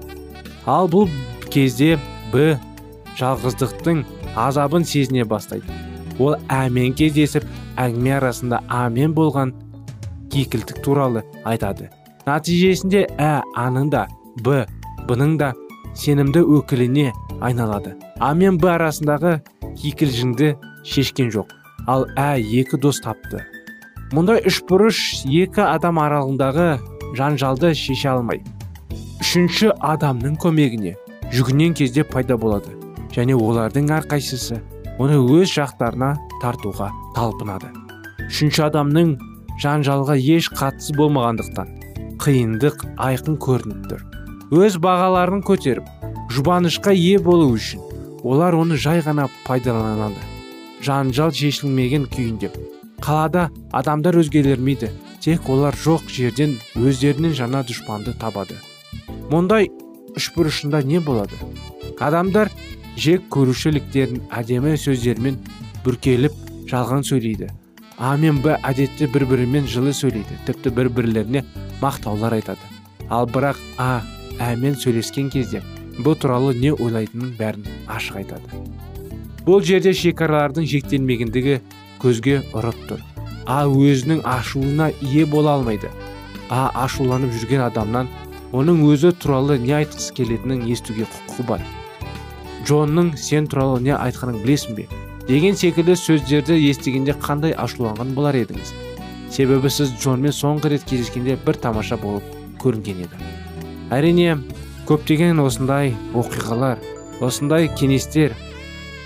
Ал 0.65 0.89
бұл 0.91 1.10
кезде 1.53 2.00
б 2.34 2.55
жалғыздықтың 3.19 4.03
азабын 4.36 4.84
сезіне 4.84 5.24
бастайды. 5.24 5.85
Ол 6.19 6.38
әмен 6.51 6.95
кездесіп 6.98 7.45
әңгіме 7.81 8.15
арасында 8.17 8.62
амен 8.69 9.13
болған 9.15 9.53
кекілдік 10.31 10.81
туралы 10.86 11.24
айтады. 11.43 11.89
Нәтижесінде 12.25 13.05
ә 13.19 13.43
аның 13.55 13.91
да 13.93 14.05
б 14.43 14.65
бұның 15.10 15.38
да 15.41 15.53
сенімді 15.95 16.41
өкіліне 16.57 17.12
айналады. 17.41 17.95
А 18.19 18.34
мен 18.34 18.57
б 18.57 18.72
арасындағы 18.75 19.39
кикілжіңді 19.77 20.55
шешкен 20.84 21.29
жоқ. 21.29 21.51
Ал 21.88 22.07
ә 22.17 22.39
екі 22.39 22.79
дос 22.81 23.01
тапты. 23.03 23.43
Мұндай 24.15 24.41
үшбұрыш 24.50 25.25
екі 25.29 25.65
адам 25.67 26.00
аралығындағы 26.01 26.69
жанжалды 27.17 27.74
шеше 27.77 28.10
алмай 28.15 28.41
үшінші 29.36 29.74
адамның 29.84 30.38
көмегіне 30.39 30.93
жүгінен 31.34 31.74
кезде 31.75 32.05
пайда 32.07 32.38
болады. 32.39 32.72
Және 33.12 33.36
олардың 33.36 33.89
әрқайсысы 33.98 34.62
оны 34.99 35.17
өз 35.19 35.51
жақтарына 35.51 36.15
тартуға 36.41 36.91
талпынады. 37.15 37.71
Үшінші 38.27 38.65
адамның 38.69 39.15
жанжалға 39.61 40.15
еш 40.19 40.49
қатысы 40.55 40.95
болмағандықтан 40.97 41.73
қиындық 42.23 42.85
айқын 43.03 43.37
көрініп 43.43 43.89
тұр. 43.91 44.05
Өз 44.55 44.77
бағаларын 44.81 45.43
көтеріп 45.45 45.87
жұбанышқа 46.31 46.93
ие 46.95 47.19
болу 47.19 47.51
үшін 47.53 47.83
олар 48.23 48.55
оны 48.57 48.77
жай 48.77 49.03
ғана 49.05 49.27
пайдаланады. 49.45 50.21
Жанжал 50.81 51.31
шешілмеген 51.31 52.07
күйінде. 52.11 52.51
Қалада 53.01 53.49
адамдар 53.75 54.17
өзгелермейді 54.21 54.89
тек 55.21 55.49
олар 55.49 55.75
жоқ 55.75 56.07
жерден 56.09 56.55
өздерінен 56.79 57.35
жаңа 57.37 57.63
дұшпанды 57.67 58.15
табады. 58.19 58.57
Мұндай 59.31 59.69
үшбұрышында 60.15 60.83
не 60.85 60.99
болады? 61.03 61.37
Адамдар 61.99 62.51
жек 62.95 63.27
көрушіліктерін 63.33 64.25
әдемі 64.31 64.75
сөздермен 64.79 65.37
бүркеліп 65.85 66.33
жалған 66.69 67.03
сөйлейді. 67.05 67.51
А 67.97 68.15
мен 68.19 68.41
б 68.43 68.57
әдетте 68.63 69.07
бір 69.11 69.25
бірімен 69.29 69.67
жылы 69.71 69.93
сөйлейді 69.95 70.39
тіпті 70.47 70.71
бір 70.75 70.89
бірлеріне 70.95 71.43
мақтаулар 71.81 72.35
айтады. 72.39 72.71
Ал 73.09 73.27
бірақ 73.27 73.59
а 73.77 74.01
әмен 74.39 74.75
сөйлескен 74.79 75.29
кезде 75.31 75.61
бұл 75.99 76.17
туралы 76.19 76.55
не 76.59 76.73
ойлайтынын 76.73 77.35
бәрін 77.39 77.67
ашық 77.87 78.23
айтады. 78.23 78.63
Бұл 79.45 79.63
жерде 79.63 79.93
шекаралардың 79.93 80.67
шектелмегендігі 80.67 81.59
көзге 82.01 82.41
ұрып 82.55 82.81
тұр. 82.89 83.03
А 83.45 83.63
өзінің 83.69 84.23
ашуына 84.25 84.89
ие 85.01 85.25
бола 85.29 85.55
алмайды. 85.59 85.91
А 86.49 86.71
ашуланып 86.83 87.31
жүрген 87.35 87.63
адамнан 87.67 88.09
оның 88.51 88.83
өзі 88.89 89.13
туралы 89.19 89.59
не 89.61 89.75
айтқысы 89.77 90.13
келетінін 90.17 90.65
естуге 90.71 91.05
құқығы 91.05 91.47
бар. 91.47 91.67
Джонның 92.65 93.13
сен 93.22 93.45
туралы 93.45 93.81
не 93.86 93.93
айтқанын 93.93 94.41
білесің 94.41 94.75
бе? 94.77 94.88
деген 95.27 95.55
секілді 95.57 95.95
сөздерді 95.98 96.57
естігенде 96.69 97.13
қандай 97.22 97.53
ашуланған 97.53 98.13
болар 98.17 98.38
едіңіз? 98.41 98.74
Себебі 99.31 99.69
сіз 99.69 99.93
джонмен 100.01 100.34
соңғы 100.34 100.74
рет 100.74 100.86
кездескенде 100.89 101.38
бір 101.45 101.60
тамаша 101.62 101.98
болып 102.01 102.25
көрінген 102.62 103.05
еді. 103.05 103.19
Әрине 103.93 104.39
көптеген 104.89 105.41
осындай 105.43 105.93
оқиғалар 106.17 106.81
осындай 107.25 107.69
кеңестер 107.78 108.34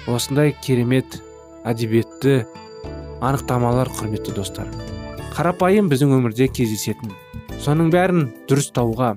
осындай 0.08 0.56
керемет 0.63 1.19
әдебиетті 1.67 2.45
анықтамалар 3.19 3.91
құрметті 4.00 4.36
достар. 4.39 4.72
Қарапайым 5.36 5.91
біздің 5.91 6.15
өмірде 6.19 6.48
кездесетін 6.48 7.12
соның 7.63 7.91
бәрін 7.91 8.30
дұрыстауға 8.48 9.13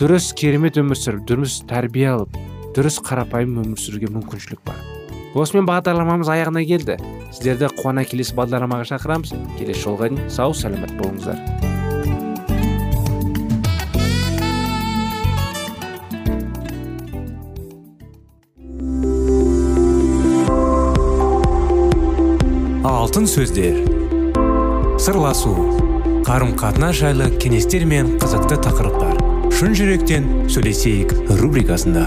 дұрыс 0.00 0.34
керемет 0.36 0.76
өмір 0.80 1.00
сүріп 1.00 1.26
дұрыс 1.28 1.62
тәрбие 1.68 2.08
алып 2.12 2.36
дұрыс 2.76 3.00
қарапайым 3.02 3.58
өмір 3.64 3.80
сүруге 3.80 4.10
мүмкіншілік 4.14 4.60
бар. 4.66 4.78
Осымен 5.34 5.66
бағдарламамыз 5.68 6.30
аяғына 6.30 6.62
келді. 6.66 6.96
Сіздерді 7.30 7.70
қуана 7.78 8.04
келесі 8.06 8.34
бағдарламаға 8.38 8.88
шақырамыз. 8.94 9.34
Келесі 9.58 9.84
жолға 9.84 10.10
дейін 10.10 10.30
сау 10.30 10.54
сәлемет 10.54 10.94
болыңыздар. 10.98 11.38
Алтын 22.86 23.26
сөздер. 23.30 23.82
Сырласу. 24.98 25.54
Қарым 26.26 26.54
қатынас 26.58 26.98
жайлы 27.00 27.30
кеңестер 27.42 27.86
мен 27.86 28.16
қызықты 28.22 28.58
тақырыптар. 28.66 29.18
Шын 29.50 29.74
жүректен 29.76 30.28
сөйлесейік 30.52 31.14
рубрикасында. 31.40 32.06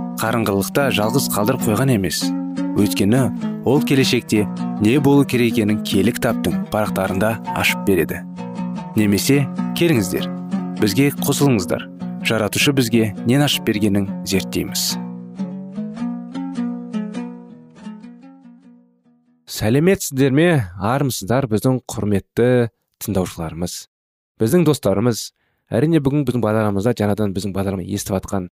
қарыңғылықта 0.21 0.91
жалғыз 0.93 1.31
қалдырып 1.33 1.63
қойған 1.65 1.95
емес. 1.95 2.19
Өйткені 2.77 3.21
ол 3.65 3.81
келешекте 3.81 4.43
не 4.83 4.99
болу 5.01 5.25
керек 5.25 5.55
екенін 5.55 5.79
кітаптың 5.81 6.67
парақтарында 6.69 7.31
ашып 7.57 7.81
береді. 7.87 8.19
Немесе 8.93 9.47
келіңіздер 9.79 10.29
бізге 10.77 11.09
қосылыңыздар. 11.25 11.87
Жаратушы 12.21 12.69
бізге 12.77 13.15
нен 13.25 13.41
ашып 13.41 13.65
бергенін 13.65 14.05
зерттейміз. 14.29 14.93
Сәлеметсіздер 19.49 20.37
ме? 20.37 20.47
Армысыздар 20.77 21.49
біздің 21.49 21.81
құрметті 21.89 22.69
тыңдаушыларымыз. 23.01 23.87
Біздің 24.37 24.69
достарымыз 24.69 25.31
әрине 25.73 25.97
бүгін 25.97 26.27
біздің 26.29 26.45
бағдарламамызда 26.45 26.93
жаңадан 27.01 27.33
біздің 27.33 27.57
бағдарламаны 27.57 27.89
естіп 27.89 28.19
жатқан 28.19 28.51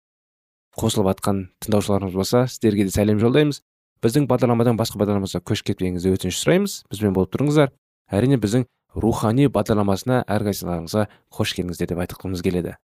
қосылып 0.79 1.09
жатқан 1.11 1.43
тыңдаушыларымыз 1.65 2.15
болса 2.15 2.47
сіздерге 2.47 2.87
де 2.87 2.95
сәлем 2.95 3.19
жолдаймыз. 3.23 3.63
Біздің 4.03 4.29
бағдарламадан 4.31 4.79
басқа 4.79 5.01
бағдарламамызға 5.01 5.43
көшіп 5.43 5.73
кетпеңізді 5.73 6.13
өтініш 6.15 6.39
сұраймыз. 6.39 6.75
Бізбен 6.93 7.15
болып 7.17 7.33
тұрыңыздар. 7.35 7.73
Әрине 8.15 8.39
біздің 8.39 8.67
рухани 8.95 9.49
бағдарламасына 9.51 10.23
әрқайсыларыңызға 10.31 11.07
қош 11.35 11.55
келдіңіздер 11.59 11.91
деп 11.91 12.03
айтқымыз 12.05 12.45
келеді. 12.47 12.77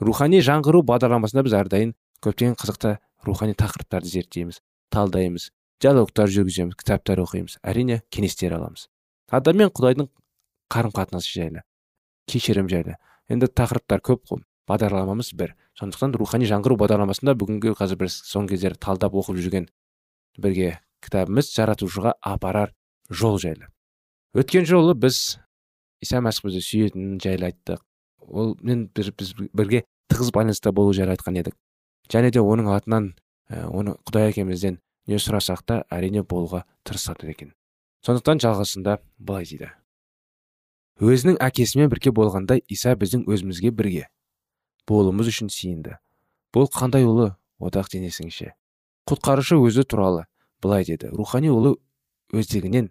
Рухани 0.00 0.40
жаңғыру 0.46 0.84
бағдарламасында 0.86 1.44
біз 1.48 1.56
әрдайым 1.58 1.94
көптеген 2.22 2.54
қызықты 2.60 2.98
рухани 3.26 3.56
тақырыптарды 3.58 4.14
зерттейміз 4.14 4.62
талдаймыз 4.94 5.50
диалогтар 5.82 6.30
жүргіземіз 6.30 6.78
кітаптар 6.78 7.20
оқимыз 7.24 7.58
әрине 7.66 8.00
кеңестер 8.14 8.54
аламыз. 8.56 8.86
Адам 9.28 9.60
мен 9.60 9.74
құдайдың 9.74 10.08
қарым 10.72 10.94
қатынасы 10.96 11.34
жайлы 11.34 11.64
кешірім 12.30 12.68
жайлы. 12.70 12.96
Енді 13.30 13.48
тақырыптар 13.50 14.02
көп 14.04 14.24
қой. 14.28 14.44
Бағдарламамыз 14.70 15.32
бір. 15.34 15.54
Сондықтан 15.80 16.12
рухани 16.20 16.48
жаңғыру 16.48 16.76
бағдарламасында 16.82 17.34
бүгінгі 17.40 17.72
қазір 17.78 18.02
біз 18.02 18.16
соңғы 18.28 18.54
кездері 18.54 18.76
талдап 18.84 19.14
оқып 19.16 19.38
жүрген 19.40 19.68
бірге 20.40 20.74
кітабымыз 21.00 21.48
жаратушыға 21.54 22.12
апарар 22.20 22.74
жол 23.08 23.38
жайлы. 23.40 23.70
Өткен 24.36 24.68
жолы 24.68 24.94
біз 24.94 25.38
иса 26.04 26.20
мәсіх 26.20 26.46
бізді 26.46 26.60
сүйетінін 26.66 27.16
жайлы 27.24 27.48
айттық. 27.48 27.80
Ол 28.28 28.54
мен 28.60 28.86
бір, 28.94 29.10
біз 29.16 29.32
бірге 29.56 29.82
тығыз 30.12 30.30
байланыста 30.36 30.72
болу 30.76 30.92
жайлы 30.92 31.16
айтқан 31.16 31.40
едік. 31.40 31.56
Және 32.12 32.30
де 32.30 32.44
оның 32.44 32.70
атынан 32.76 33.14
оны 33.48 33.96
құдай 34.04 34.30
әкемізден 34.34 34.78
не 35.08 35.18
сұрасақ 35.18 35.64
та 35.66 35.82
әрине 35.90 36.22
болуға 36.22 36.66
тырысады 36.84 37.32
екен. 37.32 37.54
Сондықтан 38.06 38.44
жалғасында 38.44 39.00
былай 39.18 39.48
дейді. 39.48 39.72
Өзінің 41.00 41.40
әкесімен 41.40 41.88
бірге 41.88 42.12
болғанда 42.12 42.60
иса 42.68 42.92
біздің 42.94 43.24
өзімізге 43.24 43.72
бірге 43.72 44.08
болуымыз 44.88 45.32
үшін 45.32 45.50
сиынды 45.52 45.98
бұл 46.54 46.70
қандай 46.72 47.04
ұлы 47.08 47.34
одақ 47.60 47.90
денесіңше 47.92 48.54
құтқарушы 49.10 49.58
өзі 49.58 49.84
туралы 49.84 50.26
былай 50.62 50.84
деді. 50.84 51.10
Рухани 51.10 51.50
ұлы 51.50 51.74
өздігінен 52.36 52.90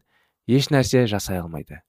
еш 0.49 0.69
нәрсе 0.73 1.05
жасай 1.07 1.39
алмайды. 1.39 1.81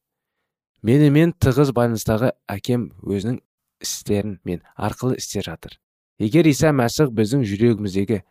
Менімен 0.86 1.34
тығыз 1.40 1.72
байланыстағы 1.76 2.32
әкем 2.48 2.90
өзінің 3.02 3.40
істерін 3.82 4.38
мен 4.44 4.62
арқылы 4.76 5.18
істер 5.18 5.44
жатыр. 5.48 5.78
Егер 6.20 6.46
иса 6.46 6.70
мәсіх 6.72 7.10
біздің 7.16 7.44
жүрегіміздегі 7.48 8.22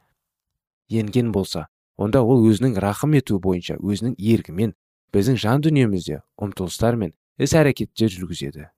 енген 0.89 1.33
болса 1.33 1.67
онда 1.97 2.21
ол 2.23 2.45
өзінің 2.47 2.77
рақым 2.79 3.17
ету 3.19 3.39
бойынша 3.43 3.77
өзінің 3.81 4.15
еркімен 4.17 4.75
біздің 5.13 5.39
жан 5.41 5.65
дүниемізде 5.65 6.21
ұмтылыстар 6.37 6.95
мен 6.95 7.13
іс 7.37 7.53
әрекеттер 7.57 8.13
жүргізеді. 8.13 8.69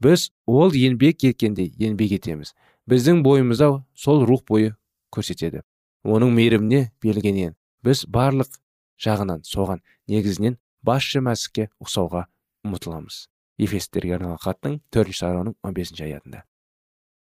Біз 0.00 0.30
ол 0.46 0.74
еңбек 0.76 1.24
еткенде 1.28 1.70
еңбек 1.78 2.16
етеміз. 2.18 2.54
Біздің 2.90 3.22
бойымызда 3.24 3.70
сол 3.94 4.24
рух 4.26 4.44
бойы 4.48 4.74
көрсетеді. 5.14 5.62
Оның 6.04 6.32
мейіріміне 6.34 6.90
берілгеннен 7.02 7.54
біз 7.84 8.06
барлық 8.08 8.56
жағынан 9.00 9.44
соған 9.44 9.82
негізінен 10.08 10.56
басшы 10.82 11.20
мәсікке 11.24 11.68
ұқсауға 11.80 12.26
ұмытыламыз 12.64 13.26
ефестерге 13.60 14.16
арналған 14.16 14.40
хаттың 14.40 14.78
төртінші 14.92 15.24
тарауының 15.24 15.56
он 15.62 15.76
бесінші 15.76 16.06
аятында. 16.08 16.44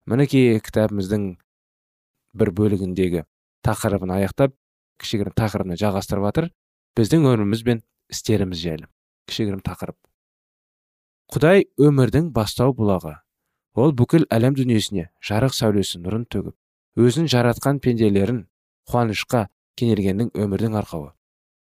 Мінекей 0.07 0.59
кітабымыздың 0.63 1.25
бір 2.37 2.51
бөлігіндегі 2.59 3.23
тақырыбын 3.65 4.13
аяқтап 4.19 4.53
кішігірім 5.01 5.35
тақырыбын 5.37 5.79
жалғастырып 5.81 6.27
жатыр. 6.29 6.49
Біздің 6.97 7.25
өміріміз 7.27 7.63
бен 7.65 7.81
істеріміз 8.13 8.61
жайлы. 8.61 8.87
Кішігірім 9.29 9.61
тақырып. 9.65 9.97
Құдай 11.27 11.65
өмірдің 11.75 12.29
бастау 12.31 12.71
бұлағы 12.75 13.17
ол 13.75 13.91
бүкіл 13.99 14.23
әлем 14.31 14.55
дүниесіне 14.55 15.09
жарық 15.27 15.55
сәулесі 15.57 15.99
нұрын 15.99 16.23
төгіп 16.31 17.03
өзін 17.03 17.27
жаратқан 17.27 17.81
пенделерін 17.83 18.45
қуанышқа 18.87 19.47
кенелгеннің 19.77 20.31
өмірдің 20.33 20.77
арқауы. 20.79 21.11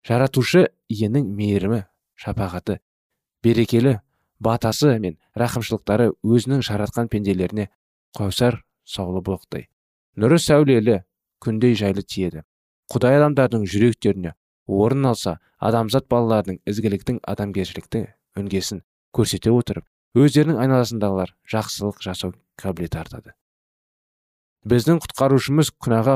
Жаратушы 0.06 0.68
иенің 0.88 1.28
мейірімі 1.34 1.82
шапағаты 2.22 2.78
берекелі 3.44 3.98
батасы 4.40 4.94
мен 5.02 5.18
рақымшылықтары 5.34 6.12
өзінің 6.22 6.62
жаратқан 6.70 7.10
пенделеріне 7.10 7.72
қаусар 8.16 8.62
саулы 8.86 9.26
бұлақтай. 9.26 9.66
Нұры 10.16 10.38
сәулелі 10.40 11.02
күндей 11.42 11.74
жайлы 11.76 12.06
тиеді. 12.06 12.46
Құдай 12.94 13.18
адамдардың 13.18 13.66
жүректеріне 13.66 14.38
орын 14.68 15.10
алса 15.10 15.40
адамзат 15.58 16.06
балаларының 16.06 16.62
ізгіліктің 16.70 17.24
адамгершілікті 17.26 18.08
үнгесін. 18.38 18.86
Көрсете 19.16 19.52
отырып 19.56 19.86
өздерінің 20.20 20.60
айналасындағылар 20.64 21.34
жақсылық 21.52 22.02
жасау 22.04 22.34
қабілеті 22.60 23.00
артады. 23.00 23.34
Біздің 24.66 25.02
құтқарушымыз 25.04 25.72
күнәға 25.80 26.16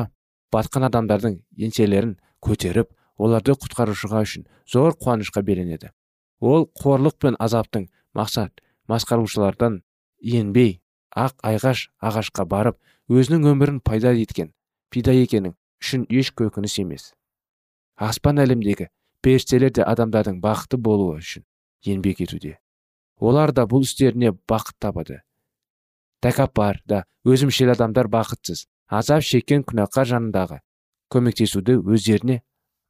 батқан 0.53 0.87
адамдардың 0.87 1.39
еңселерін 1.65 2.15
көтеріп 2.43 2.91
оларды 3.19 3.55
құтқарушыға 3.59 4.23
үшін 4.25 4.47
зор 4.71 4.95
қуанышқа 4.99 5.43
беленеді 5.45 5.91
ол 6.39 6.69
қорлық 6.81 7.19
пен 7.19 7.35
азаптың 7.39 7.89
мақсат 8.15 8.63
масқарушылардан 8.89 9.81
енбей 10.19 10.79
ақ 11.15 11.35
айғаш 11.51 11.89
ағашқа 12.01 12.45
барып 12.47 12.79
өзінің 13.11 13.49
өмірін 13.51 13.81
пайда 13.83 14.13
еткен 14.15 14.53
пида 14.89 15.13
екенің 15.13 15.55
үшін 15.83 16.07
еш 16.09 16.31
көкініс 16.33 16.79
емес. 16.81 17.11
Аспан 17.95 18.39
әлемдегі 18.39 18.89
періштелер 19.21 19.75
де 19.75 19.83
адамдардың 19.83 20.39
бақытты 20.43 20.79
болуы 20.79 21.19
үшін 21.19 21.45
еңбек 21.85 22.23
етуде 22.23 22.57
олар 23.19 23.53
да 23.53 23.65
бұл 23.69 23.83
істеріне 23.83 24.33
бақыт 24.49 24.77
табады. 24.79 25.21
Тәкаппар 26.23 26.81
да 26.85 27.03
өзімшел 27.23 27.71
адамдар 27.73 28.09
бақытсыз 28.11 28.65
азап 28.87 29.23
шеккен 29.23 29.63
күнәқар 29.67 30.07
жанындағы 30.09 30.59
көмектесуді 31.13 31.79
өздеріне 31.83 32.41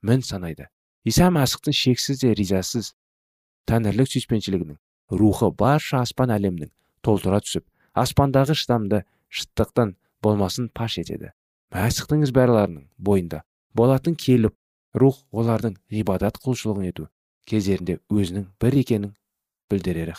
мін 0.01 0.23
санайды. 0.23 0.69
Иса 1.05 1.29
мәсіхтің 1.33 1.75
шексіз 1.75 2.21
де 2.23 2.33
ризасыз 2.37 2.93
тәңірлік 3.69 4.09
сүйіспеншілігінің 4.11 4.77
рухы 5.19 5.49
барша 5.51 6.03
аспан 6.03 6.33
әлемнің 6.35 6.71
толтыра 7.05 7.41
түсіп 7.43 7.65
аспандағы 7.97 8.55
шыдамды 8.57 9.03
шыттықтан 9.29 9.95
болмасын 10.23 10.69
паш 10.73 10.99
етеді. 11.01 11.31
Мәсіхтің 11.73 12.25
ізбарларының 12.25 12.89
бойында 12.97 13.43
болатын 13.77 14.17
келіп 14.19 14.55
рух 14.93 15.21
олардың 15.31 15.77
ғибадат 15.93 16.39
құлшылығын 16.43 16.89
ету 16.89 17.07
кездерінде 17.49 17.99
өзінің 18.09 18.47
бір 18.61 18.77
екенін 18.81 19.15
білдірері 19.69 20.15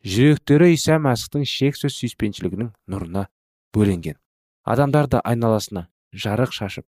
жүректері 0.00 0.70
иса 0.72 0.96
мәсіхтің 0.96 1.44
шексіз 1.44 1.92
сүйіспеншілігінің 1.98 2.70
нұрына 2.88 3.26
бөленген. 3.76 4.16
Адамдар 4.64 5.08
да 5.12 5.20
айналасына 5.24 5.88
жарық 6.12 6.54
шашып 6.56 6.86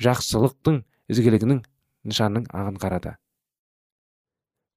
жақсылықтың 0.00 0.80
ізгілігінің 1.12 1.60
ағын 2.56 2.78
қарады. 2.80 3.16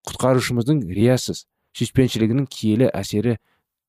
Құтқарушымыздың 0.07 0.83
риясыз 0.91 1.45
сүйіспеншілігінің 1.79 2.49
киелі 2.51 2.91
әсері 2.91 3.37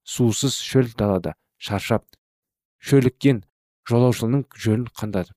сусыз 0.06 0.60
шөл 0.62 0.94
далада 0.94 1.34
шаршап 1.58 2.06
шөліккен 2.78 3.42
жолаушының 3.90 4.46
жөнін 4.54 4.86
қандады. 4.94 5.34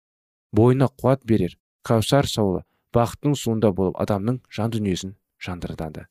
Бойына 0.54 0.92
қуат 1.02 1.26
берер 1.26 1.58
кәусар 1.88 2.30
саулы 2.30 2.66
бақыттың 2.94 3.38
суында 3.40 3.74
болып 3.74 3.98
адамның 4.04 4.42
жан 4.54 4.74
дүниесін 4.74 5.16
жандыртады 5.42 6.06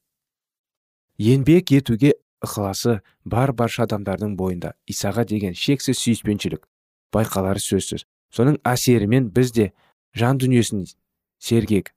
еңбек 1.21 1.75
етуге 1.75 2.15
ықыласы 2.41 3.01
бар 3.25 3.53
барша 3.53 3.85
адамдардың 3.85 4.37
бойында. 4.39 4.73
Исаға 4.89 5.27
деген 5.29 5.53
шексіз 5.53 5.99
сүйіспеншілік 6.01 6.65
байқалары 7.13 7.61
сөзсіз. 7.61 8.07
Соның 8.33 8.57
әсерімен 8.65 9.29
біз 9.35 9.53
де 9.53 9.73
жан 10.17 10.39
дүниесін 10.41 10.87
сергек 11.39 11.93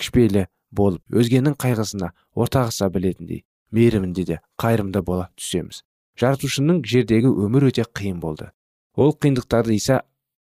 кішпейлі 0.00 0.46
болып 0.72 1.02
өзгенің 1.12 1.58
қайғысына 1.60 2.12
ортағыса 2.32 2.88
білетіндей 2.94 3.44
мейірімінде 3.76 4.24
де 4.24 4.40
қайырымды 4.62 5.02
бола 5.04 5.28
түсеміз. 5.36 5.82
Жаратушының 6.16 6.80
жердегі 6.86 7.28
өмір 7.28 7.68
өте 7.68 7.84
қиын 7.84 8.20
болды. 8.22 8.50
Ол 8.96 9.12
қиындықтарды 9.12 9.76
иса 9.76 10.00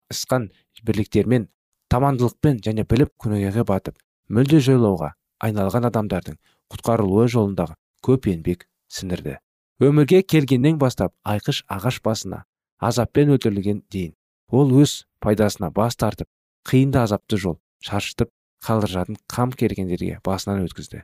ысқан 0.09 0.49
бірліктермен 0.81 1.47
тамандылықпен 1.93 2.63
және 2.65 2.87
біліп 2.89 3.13
күнәге 3.21 3.67
батып 3.67 3.99
мүлде 4.33 4.63
жойлауға 4.65 5.13
айналған 5.43 5.89
адамдардың 5.91 6.39
құтқарылуы 6.73 7.27
жолындағы 7.29 7.75
көп 8.03 8.27
еңбек 8.29 8.67
сіңірді. 8.91 9.37
Өмірге 9.83 10.21
келгеннен 10.23 10.77
бастап 10.79 11.15
айқыш 11.23 11.63
ағаш 11.71 12.01
басына 12.03 12.43
азаппен 12.79 13.33
өлтірілген 13.33 13.83
дейін. 13.91 14.13
Ол 14.51 14.71
өз 14.83 15.03
пайдасына 15.23 15.71
бас 15.71 15.95
тартып 15.95 16.27
қиынды 16.67 16.99
азапты 17.01 17.39
жол 17.39 17.57
шаршытып 17.83 18.29
қалдыржатын 18.63 19.17
қам 19.27 19.51
кергендерге 19.55 20.19
басынан 20.23 20.63
өткізді. 20.67 21.03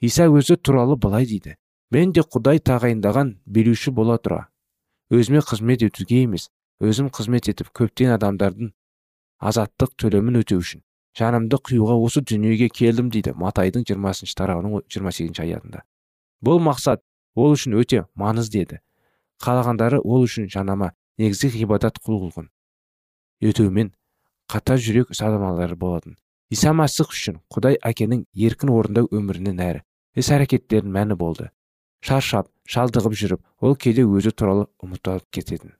Иса 0.00 0.28
өзі 0.28 0.56
туралы 0.56 0.96
былай 0.96 1.26
дейді 1.26 1.56
мен 1.90 2.12
де 2.12 2.20
құдай 2.20 2.60
тағайындаған 2.60 3.36
билеуші 3.46 3.92
бола 3.94 4.18
тұра. 4.18 4.48
Өзіме 5.10 5.40
қызмет 5.40 5.84
етуге 5.86 6.24
емес 6.24 6.50
өзім 6.84 7.08
қызмет 7.14 7.48
етіп 7.48 7.72
көптен 7.74 8.12
адамдардың 8.16 8.72
азаттық 9.38 9.94
төлемін 9.96 10.42
өтеу 10.42 10.60
үшін. 10.60 10.82
Жанымды 11.18 11.58
қиюға 11.64 11.96
осы 11.98 12.20
дүниеге 12.22 12.68
келдім 12.68 13.08
дейді 13.10 13.32
матайдың 13.34 13.86
жиырмасыншы 13.88 14.36
тарауының 14.38 14.84
жиырма 14.92 15.10
сегізінші 15.10 15.42
аятында. 15.46 15.82
Бұл 16.44 16.62
мақсат 16.62 17.02
ол 17.34 17.54
үшін 17.56 17.78
өте 17.80 18.04
маңызды 18.18 18.62
еді 18.64 18.80
қалағандары 19.44 20.00
ол 20.04 20.24
үшін 20.26 20.48
жанама 20.52 20.92
негізгі 21.18 21.62
ғибадат 21.62 22.00
құлқылығын 22.04 22.48
өтеумен 23.48 23.92
қатар 24.50 24.80
жүрек 24.82 25.12
садамалары 25.14 25.76
болатын. 25.76 26.16
Иса 26.50 26.72
мәсіх 26.72 27.12
үшін 27.12 27.40
құдай 27.52 27.76
әкенің 27.84 28.24
еркін 28.34 28.72
орындау 28.72 29.08
өмірінен 29.12 29.60
әрі 29.60 29.82
іс 30.16 30.30
әрекеттерінің 30.32 30.94
мәні 30.94 31.18
болды. 31.20 31.50
Шаршап 32.00 32.48
шалдығып 32.66 33.14
жүріп 33.20 33.42
ол 33.60 33.76
кейде 33.76 34.06
өзі 34.06 34.32
туралы 34.32 34.66
ұмытып 34.82 35.26
кететін. 35.34 35.74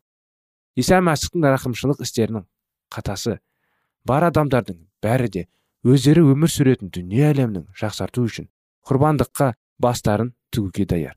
Иса 0.77 1.01
мәсіхтің 1.01 1.47
рақымшылық 1.55 2.03
істерінің 2.05 2.45
қатасы 2.95 3.39
бар 4.07 4.29
адамдардың 4.29 4.79
бәрі 5.03 5.31
де 5.33 5.47
өздері 5.87 6.27
өмір 6.35 6.53
сүретін 6.53 6.93
дүние 6.93 7.31
әлемінің 7.33 7.69
жақсарту 7.79 8.27
үшін 8.29 8.51
құрбандыққа 8.89 9.55
бастарын 9.79 10.35
тігуге 10.51 10.87
даяр. 10.87 11.17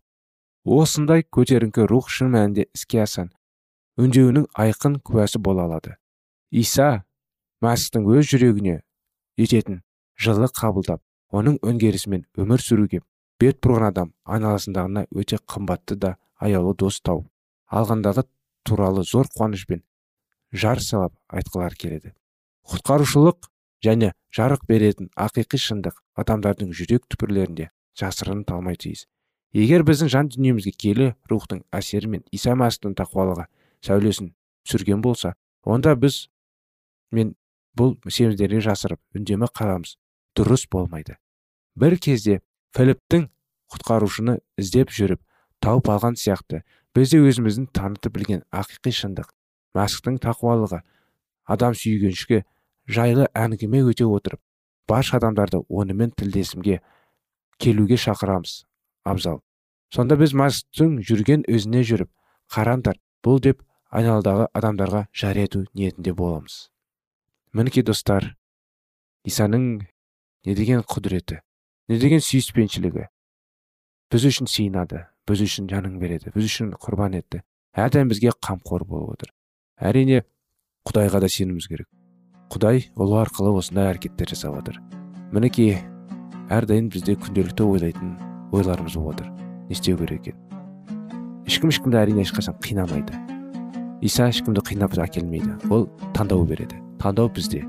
Осындай 0.65 1.23
көтеріңкі 1.23 1.87
рух 1.89 2.09
шын 2.09 2.31
мәнінде 2.35 2.67
іске 2.75 3.01
асан 3.03 3.31
үндеуінің 3.97 4.47
айқын 4.53 4.99
куәсі 5.01 5.41
бола 5.41 5.65
алады. 5.65 5.95
Иса 6.51 7.03
мәсіхтің 7.65 8.05
өз 8.13 8.29
жүрегіне 8.29 8.81
ететін 9.41 9.81
жылы 10.21 10.49
қабылдап 10.53 11.01
оның 11.33 11.57
өңгерісімен 11.65 12.27
өмір 12.37 12.61
сүруге 12.61 13.01
бет 13.41 13.59
бұрған 13.63 13.87
адам 13.89 14.13
айналасындағына 14.25 15.07
өте 15.17 15.39
қымбатты 15.49 15.97
да 15.97 16.15
аяулы 16.37 16.75
дос 16.77 17.01
тауып 17.01 17.27
алғандағы 17.71 18.27
туралы 18.67 19.03
зор 19.07 19.29
қуанышпен 19.33 19.81
жар 20.53 20.81
салап 20.83 21.15
айтқылар 21.29 21.73
келеді. 21.73 22.13
Құтқарушылық 22.69 23.49
және 23.83 24.11
жарық 24.35 24.67
беретін 24.69 25.09
ақиқи 25.15 25.57
шындық 25.57 26.01
адамдардың 26.21 26.73
жүрек 26.75 27.07
түпірлерінде 27.09 27.71
жасырын 27.99 28.43
талмай 28.47 28.77
тиіс. 28.79 29.07
Егер 29.51 29.83
біздің 29.87 30.11
жан 30.11 30.29
дүниемізге 30.31 30.71
келі 30.71 31.07
рухтың 31.29 31.63
әсері 31.75 32.07
мен 32.13 32.23
иса 32.31 32.55
мәсіхтің 32.55 32.95
тақуалығы 32.99 33.47
сәулесін 33.83 34.31
түсірген 34.67 35.01
болса 35.03 35.33
онда 35.63 35.95
біз 35.99 36.27
мен 37.11 37.35
бұл 37.77 37.97
семіздерге 38.07 38.61
жасырып 38.63 39.01
үндеме 39.17 39.49
қарамыз 39.51 39.97
дұрыс 40.37 40.67
болмайды. 40.71 41.17
Бір 41.75 41.97
кезде 41.99 42.39
філіптің 42.75 43.27
құтқарушыны 43.71 44.39
іздеп 44.59 44.91
жүріп 44.95 45.21
тауып 45.63 45.91
алған 45.91 46.15
сияқты 46.19 46.61
біз 46.95 47.11
де 47.11 47.19
өзіміздің 47.23 47.67
танытып 47.75 48.15
білген 48.15 48.43
ақиқи 48.51 48.93
шындық 48.95 49.31
мәсіхтің 49.77 50.19
тақуалығы 50.23 50.81
адам 51.51 51.75
сүйгеншілігі 51.75 52.41
жайлы 52.91 53.27
әңгіме 53.37 53.83
өте 53.91 54.07
отырып 54.07 54.41
барша 54.87 55.19
адамдарды 55.19 55.61
онымен 55.69 56.11
тілдесімге 56.17 56.81
келуге 57.61 57.97
шақырамыз 58.01 58.63
абзал. 59.05 59.41
Сонда 59.93 60.17
біз 60.17 60.33
мәсіхтің 60.33 60.99
жүрген 61.05 61.45
өзіне 61.51 61.83
жүріп 61.87 62.09
қараңдар 62.51 62.97
бұл 63.23 63.41
деп 63.43 63.61
айналадағы 63.91 64.47
адамдарға 64.55 65.05
жария 65.13 65.47
ету 65.49 65.65
ниетінде 65.75 66.13
боламыз 66.15 66.69
мінекей 67.53 67.83
достар 67.83 68.29
исаның 69.27 69.65
не 70.47 70.55
деген 70.55 70.83
құдіреті 70.87 71.41
не 71.91 71.99
деген 71.99 72.23
сүйіспеншілігі 72.23 73.07
біз 74.11 74.27
үшін 74.31 74.47
сыйынады 74.51 75.05
біз 75.27 75.43
үшін 75.47 75.67
жанын 75.71 75.99
береді 75.99 76.31
біз 76.35 76.47
үшін 76.47 76.71
құрбан 76.79 77.19
етті 77.19 77.43
әрдайым 77.75 78.11
бізге 78.11 78.31
қамқор 78.39 78.87
болып 78.87 79.17
отыр 79.17 79.33
әрине 79.91 80.23
құдайға 80.87 81.21
да 81.21 81.27
сенуіміз 81.29 81.67
керек. 81.69 81.87
Құдай 82.51 82.87
ұлы 82.99 83.19
арқылы 83.21 83.53
осындай 83.59 83.91
әрекеттер 83.91 84.31
жасап 84.33 84.55
жатыр 84.57 84.79
мінекей 85.31 85.77
әрдайым 86.51 86.89
бізде 86.91 87.15
күнделікті 87.15 87.63
ойлайтын 87.63 88.15
ойларымыз 88.51 88.97
болып 88.99 89.21
отыр. 89.21 89.29
Не 89.69 89.75
істеу 89.75 89.97
керек 89.97 90.27
екен? 90.27 90.35
Ешкім 91.47 91.71
ешкімді 91.71 91.99
әрине 92.01 92.25
ешқашан 92.25 92.57
қинамайды. 92.63 93.15
Иса 94.03 94.27
ешкімді 94.27 94.63
қинап 94.67 94.97
әкелмейді. 94.99 95.55
Ол 95.71 95.87
таңдау 96.15 96.43
береді. 96.45 96.81
Таңдау 96.99 97.31
бізде. 97.31 97.63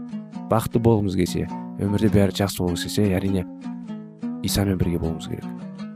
Бақытты 0.51 0.83
болғымыз 0.83 1.17
келсе 1.17 1.47
өмірде 1.81 2.11
бәрі 2.13 2.35
жақсы 2.43 2.65
болғысы 2.65 2.91
келсе 2.91 3.15
әрине 3.17 3.47
исамен 4.43 4.79
бірге 4.79 4.99
болуымыз 4.99 5.31
керек. 5.31 5.47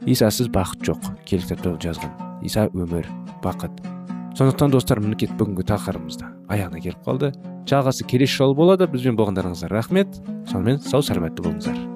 Исасыз 0.06 0.48
бақыт 0.54 0.86
жоқ. 0.86 1.10
Киелі 1.26 1.48
кітапта 1.48 1.74
жазған. 1.82 2.14
Иса 2.46 2.68
өмір 2.70 3.08
бақыт. 3.42 3.82
Сондықтан 4.38 4.70
достар 4.70 5.00
мінекей 5.02 5.32
бүгінгі 5.34 5.66
тақырыбымыз 5.72 6.22
аяғына 6.46 6.80
келіп 6.84 7.02
қалды. 7.06 7.32
Жалғасы 7.66 8.06
келесі 8.06 8.38
жолы 8.38 8.54
болады. 8.54 8.86
Бізбен 8.86 9.18
болғандарыңызға 9.18 9.72
рахмет. 9.72 10.20
Сонымен 10.46 10.78
сау 10.84 11.02
саламатты 11.02 11.42
болыңыздар. 11.42 11.95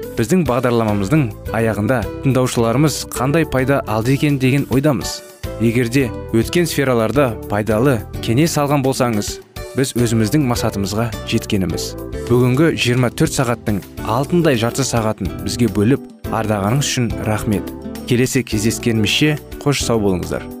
біздің 0.21 0.43
бағдарламамыздың 0.45 1.23
аяғында 1.57 2.03
тыңдаушыларымыз 2.21 2.97
қандай 3.09 3.47
пайда 3.49 3.79
алды 3.89 4.13
екен 4.13 4.37
деген 4.37 4.67
ойдамыз. 4.69 5.15
Егерде 5.65 6.11
өткен 6.37 6.69
сфераларда 6.69 7.31
пайдалы 7.49 7.97
кеңес 8.21 8.59
алған 8.61 8.85
болсаңыз 8.85 9.33
біз 9.73 9.95
өзіміздің 9.97 10.45
масатымызға 10.51 11.09
жеткеніміз. 11.31 11.91
Бүгінгі 12.29 12.71
24 12.77 13.33
сағаттың 13.39 13.81
алтындай 14.05 14.61
жарты 14.61 14.85
сағатын 14.85 15.33
бізге 15.41 15.73
бөліп 15.73 16.05
ардағаныңыз 16.29 16.93
үшін 16.93 17.11
рахмет. 17.25 17.73
Келесі 18.05 18.45
кездескенімізше 18.45 19.37
қош 19.63 19.85
сау 19.87 20.03
болыңыздар. 20.05 20.60